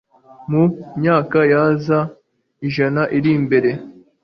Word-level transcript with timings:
mu 0.49 0.63
myaka 0.99 1.39
ya 1.51 1.63
za 1.85 1.99
ijana 2.67 3.01
iri 3.17 3.31
imbere 3.39 3.69